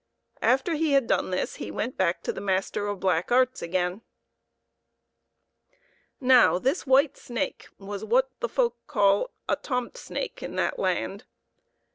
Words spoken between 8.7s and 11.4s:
call a tomt snake in that land.